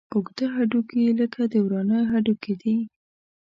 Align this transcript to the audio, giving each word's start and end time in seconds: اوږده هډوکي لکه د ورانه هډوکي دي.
اوږده 0.13 0.45
هډوکي 0.55 1.01
لکه 1.19 1.41
د 1.51 1.53
ورانه 1.65 1.97
هډوکي 2.11 2.53
دي. 2.61 2.77